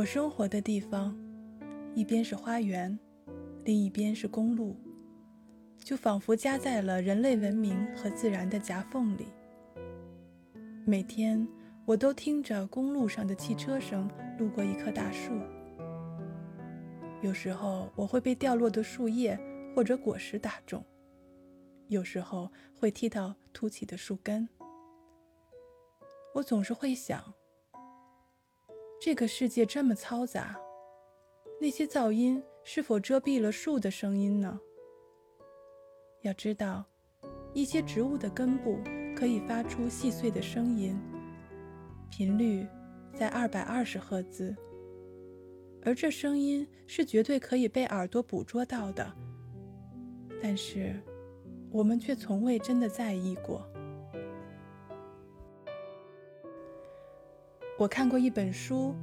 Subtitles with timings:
[0.00, 1.14] 我生活的地方，
[1.94, 2.98] 一边是花园，
[3.66, 4.74] 另一边是公路，
[5.76, 9.26] 就仿佛夹在了人类文明和自然的夹缝里。
[10.86, 11.46] 每天，
[11.84, 15.34] 我都听着公路上的汽车声路过一棵大树。
[17.20, 19.38] 有时候，我会被掉落的树叶
[19.76, 20.80] 或者果实打中；
[21.88, 24.48] 有时候，会踢到凸起的树根。
[26.36, 27.22] 我总是会想。
[29.02, 30.60] 这个世界这么嘈杂，
[31.58, 34.60] 那些噪音是否遮蔽了树的声音呢？
[36.20, 36.84] 要知道，
[37.54, 38.78] 一些植物的根部
[39.16, 41.00] 可以发出细碎的声音，
[42.10, 42.66] 频率
[43.14, 44.54] 在二百二十赫兹，
[45.82, 49.10] 而这声音是绝对可以被耳朵捕捉到的。
[50.42, 50.94] 但是，
[51.70, 53.66] 我们却从未真的在意过。
[57.80, 58.94] 我看过一本书，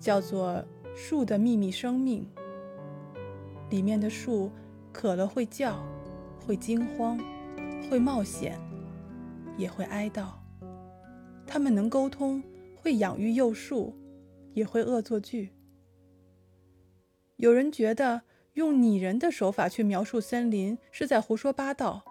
[0.00, 0.54] 叫做
[0.96, 2.28] 《树的秘密生命》。
[3.70, 4.50] 里面的树
[4.92, 5.80] 渴了会叫，
[6.44, 7.16] 会惊慌，
[7.88, 8.58] 会冒险，
[9.56, 10.30] 也会哀悼。
[11.46, 12.42] 它们能沟通，
[12.74, 13.96] 会养育幼树，
[14.52, 15.52] 也会恶作剧。
[17.36, 18.22] 有人觉得
[18.54, 22.02] 用拟人的手法去描述森林是在胡说八道。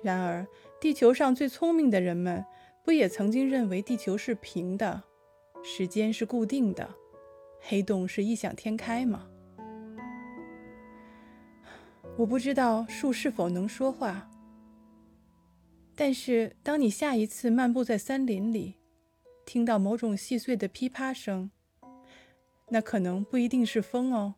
[0.00, 0.46] 然而，
[0.80, 2.44] 地球上最聪明的人们，
[2.84, 5.02] 不也曾经认为地球是平的？
[5.66, 6.94] 时间是固定的，
[7.58, 9.26] 黑洞是异想天开吗？
[12.18, 14.30] 我不知道树是否能说话，
[15.96, 18.74] 但是当你下一次漫步在森林里，
[19.46, 21.50] 听到某种细碎的噼啪声，
[22.68, 24.34] 那可能不一定是风哦。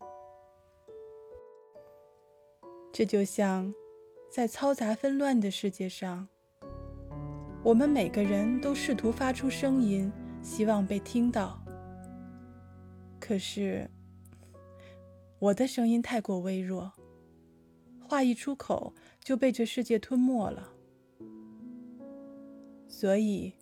[2.93, 3.75] 这就像
[4.31, 6.29] 在嘈杂纷乱的世界上，
[7.65, 10.13] 我们每个人都试图发出声音。
[10.47, 11.61] 希望被听到，
[13.19, 13.91] 可是
[15.41, 16.93] 我的声音太过微弱，
[18.01, 20.73] 话一出口就被这世界吞没了。
[22.87, 23.53] 所以，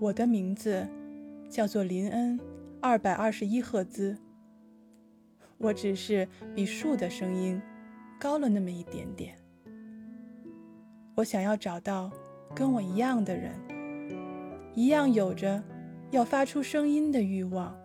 [0.00, 0.86] 我的名字
[1.48, 2.38] 叫做林恩，
[2.82, 4.18] 二百二十一赫兹。
[5.58, 7.62] 我只是比树的声音
[8.20, 9.38] 高了那么一点点。
[11.14, 12.10] 我想要找到
[12.52, 13.54] 跟我一样的人，
[14.74, 15.62] 一样有着。
[16.10, 17.76] 要发出声音的欲望，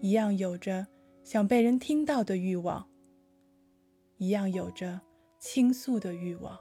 [0.00, 0.86] 一样有着
[1.22, 2.88] 想被人听到的欲望，
[4.16, 5.00] 一样有着
[5.38, 6.58] 倾诉的欲望。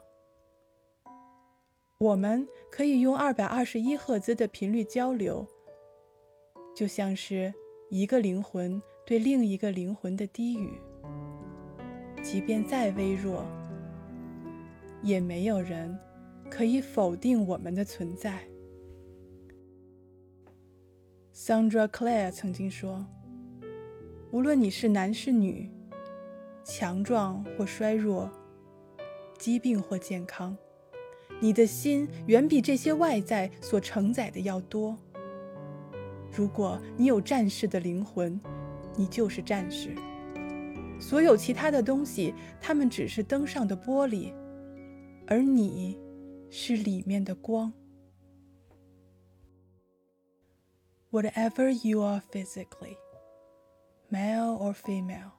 [1.97, 5.47] 我们可以用二百二十一赫兹的频率交流，
[6.75, 7.53] 就像是
[7.89, 10.73] 一个灵魂对另一个灵魂的低语。
[12.21, 13.45] 即便再微弱，
[15.01, 15.97] 也没有人
[16.49, 18.43] 可以否定我们的存在。
[21.45, 23.05] Sandra Claire 曾经说
[24.33, 25.69] ：“无论你是男是女，
[26.63, 28.31] 强壮或衰弱，
[29.37, 30.57] 疾病或健康，
[31.39, 34.97] 你的心远比这些外在所承载的要多。
[36.35, 38.41] 如果你有战士的灵魂，
[38.95, 39.93] 你就是战士。
[40.99, 44.33] 所有其他的东西，它们只是灯上的玻璃，
[45.27, 45.95] 而你
[46.49, 47.71] 是里面的光。”
[51.15, 52.97] Whatever you are physically,
[54.11, 55.31] male or female,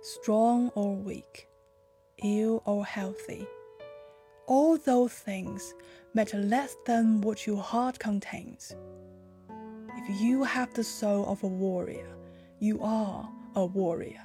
[0.00, 1.46] strong or weak,
[2.24, 3.46] ill or healthy,
[4.46, 5.74] all those things
[6.14, 8.74] matter less than what your heart contains.
[9.98, 12.16] If you have the soul of a warrior,
[12.58, 14.24] you are a warrior.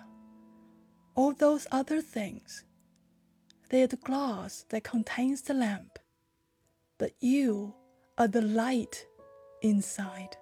[1.16, 2.64] All those other things,
[3.70, 6.00] they are the glass that contains the lamp,
[6.97, 7.74] but you
[8.18, 9.06] are the light
[9.62, 10.38] inside.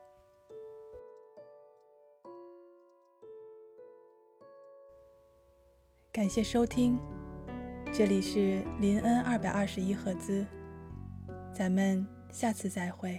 [6.14, 7.00] 感谢收听，
[7.94, 10.46] 这里是林恩二百二十一赫兹，
[11.54, 13.18] 咱们下次再会。